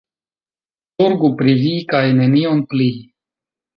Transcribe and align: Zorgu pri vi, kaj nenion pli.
Zorgu 1.03 1.31
pri 1.41 1.55
vi, 1.59 1.75
kaj 1.93 2.03
nenion 2.21 2.67
pli. 2.73 2.89